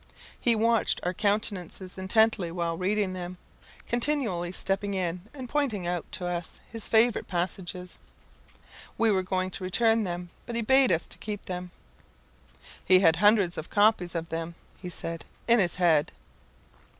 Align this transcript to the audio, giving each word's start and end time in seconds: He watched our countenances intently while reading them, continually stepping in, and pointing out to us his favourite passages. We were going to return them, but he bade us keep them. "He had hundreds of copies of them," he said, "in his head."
He 0.39 0.55
watched 0.55 0.99
our 1.03 1.13
countenances 1.13 1.95
intently 1.95 2.51
while 2.51 2.75
reading 2.75 3.13
them, 3.13 3.37
continually 3.87 4.51
stepping 4.51 4.95
in, 4.95 5.29
and 5.31 5.47
pointing 5.47 5.85
out 5.85 6.11
to 6.13 6.25
us 6.25 6.59
his 6.71 6.87
favourite 6.87 7.27
passages. 7.27 7.99
We 8.97 9.11
were 9.11 9.21
going 9.21 9.51
to 9.51 9.63
return 9.63 10.03
them, 10.03 10.29
but 10.47 10.55
he 10.55 10.63
bade 10.63 10.91
us 10.91 11.07
keep 11.19 11.45
them. 11.45 11.69
"He 12.83 13.01
had 13.01 13.17
hundreds 13.17 13.59
of 13.59 13.69
copies 13.69 14.15
of 14.15 14.29
them," 14.29 14.55
he 14.81 14.89
said, 14.89 15.23
"in 15.47 15.59
his 15.59 15.75
head." 15.75 16.11